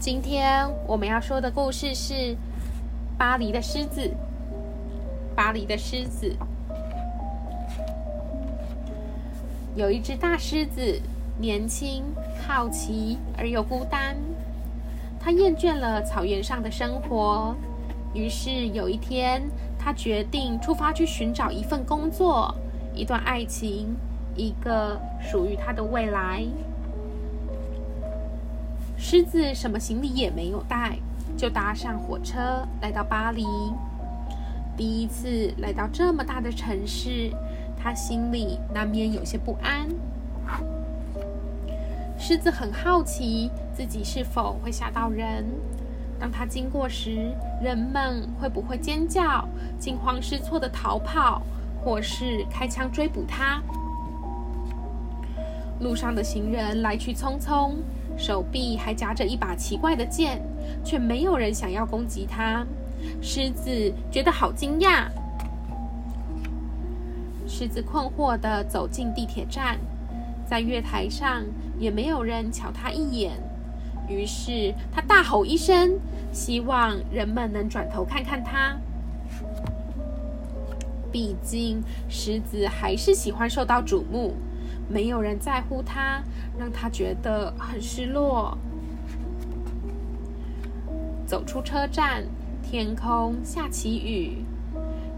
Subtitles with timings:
[0.00, 2.14] 今天我们要说的故事是
[3.18, 4.00] 《巴黎的狮子》。
[5.34, 6.36] 巴黎的狮子
[9.74, 11.00] 有一只大狮子，
[11.40, 12.04] 年轻、
[12.46, 14.16] 好奇而又孤单。
[15.18, 17.56] 他厌倦了草原上的生活，
[18.14, 19.42] 于是有一天，
[19.76, 22.54] 他决定出发去寻找一份工作、
[22.94, 23.96] 一段爱情、
[24.36, 26.44] 一个属于他的未来。
[29.00, 30.98] 狮子什么行李也没有带，
[31.36, 33.46] 就搭上火车来到巴黎。
[34.76, 37.30] 第一次来到这么大的城市，
[37.80, 39.88] 他心里难免有些不安。
[42.18, 45.44] 狮子很好奇自己是否会吓到人。
[46.18, 47.30] 当他经过时，
[47.62, 51.40] 人们会不会尖叫、惊慌失措的逃跑，
[51.84, 53.62] 或是开枪追捕他？
[55.78, 57.74] 路上的行人来去匆匆。
[58.18, 60.42] 手臂还夹着一把奇怪的剑，
[60.84, 62.66] 却没有人想要攻击他。
[63.22, 63.70] 狮子
[64.10, 65.06] 觉得好惊讶。
[67.46, 69.78] 狮子困惑地走进地铁站，
[70.44, 71.44] 在月台上
[71.78, 73.32] 也没有人瞧他一眼。
[74.08, 75.98] 于是他大吼一声，
[76.32, 78.76] 希望人们能转头看看他。
[81.12, 84.34] 毕竟狮子还是喜欢受到瞩目。
[84.88, 86.22] 没有人在乎他，
[86.58, 88.56] 让他觉得很失落。
[91.26, 92.24] 走出车站，
[92.62, 94.44] 天空下起雨，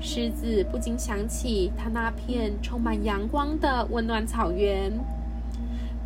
[0.01, 4.93] 狮子不禁想起他那片充满阳光的温暖草原。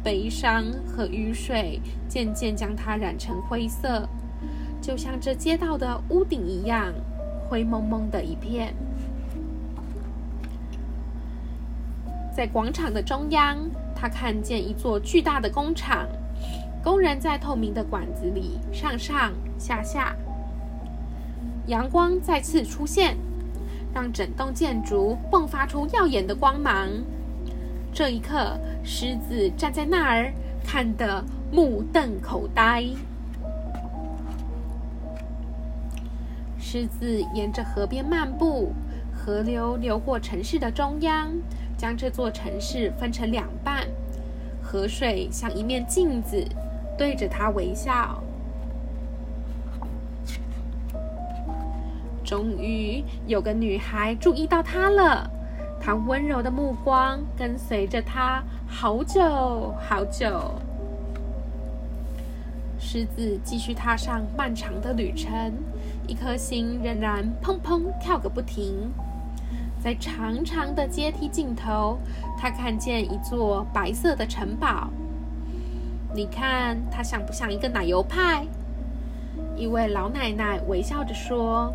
[0.03, 4.07] 悲伤和雨水渐渐将它染成灰色，
[4.83, 6.93] 就像这街道的屋顶一样，
[7.49, 8.75] 灰蒙蒙的一片。
[12.35, 13.57] 在广场的中央，
[13.95, 16.05] 他看见一座巨大的工厂，
[16.83, 20.17] 工人在透明的管子里上上下下。
[21.69, 23.17] 阳光再次出现，
[23.95, 26.89] 让整栋建筑迸发出耀眼的光芒。
[27.93, 30.33] 这一刻，狮子站在那儿，
[30.67, 32.85] 看得目瞪口呆。
[36.59, 38.73] 狮子沿着河边漫步，
[39.15, 41.31] 河流流过城市的中央。
[41.77, 43.87] 将这座城市分成两半，
[44.63, 46.45] 河水像一面镜子，
[46.97, 48.23] 对着他微笑。
[52.25, 55.31] 终于有个女孩注意到他了，
[55.79, 60.53] 她温柔的目光跟随着他好久好久。
[62.79, 65.53] 狮子继续踏上漫长的旅程，
[66.07, 68.91] 一颗心仍然砰砰跳个不停。
[69.85, 71.99] 在长长的阶梯尽头，
[72.39, 74.89] 他看见一座白色的城堡。
[76.15, 78.47] 你看，它像不像一个奶油派？
[79.55, 81.71] 一位老奶奶微笑着说。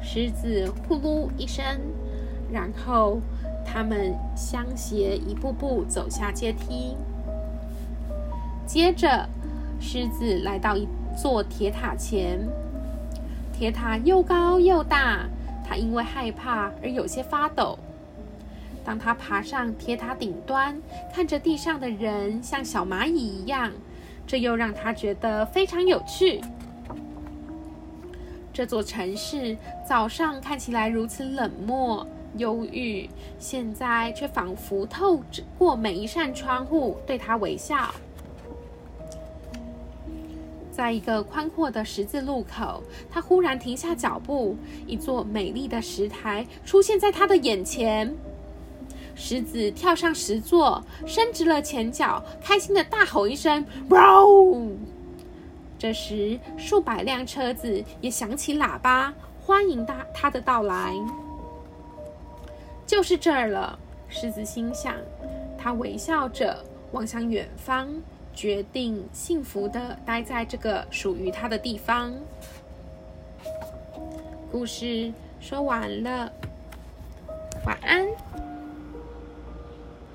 [0.00, 1.64] 狮子呼噜一声，
[2.52, 3.18] 然后
[3.66, 6.96] 他们相携一步步走下阶梯。
[8.64, 9.28] 接着，
[9.80, 10.86] 狮子来到一
[11.20, 12.46] 座铁塔前，
[13.52, 15.26] 铁塔又高又大。
[15.64, 17.78] 他因为害怕而有些发抖。
[18.84, 20.78] 当他爬上铁塔顶端，
[21.12, 23.72] 看着地上的人像小蚂蚁一样，
[24.26, 26.40] 这又让他觉得非常有趣。
[28.52, 29.56] 这座城市
[29.88, 33.08] 早上看起来如此冷漠、忧郁，
[33.38, 35.20] 现在却仿佛透
[35.58, 37.92] 过每一扇窗户对他微笑。
[40.74, 44.56] 在一个宽阔的十字路口，他忽然停下脚步，
[44.88, 48.12] 一座美丽的石台出现在他的眼前。
[49.14, 54.72] 狮子跳上石座，伸直了前脚，开心的大吼一声：“Bro！”
[55.78, 60.96] 这时，数百辆车子也响起喇叭，欢迎他他的到来。
[62.84, 64.96] 就是这儿了，狮子心想。
[65.56, 67.88] 他微笑着望向远方。
[68.34, 72.12] 决定幸福的待在这个属于他的地方。
[74.50, 76.32] 故事说完了，
[77.64, 78.06] 晚安。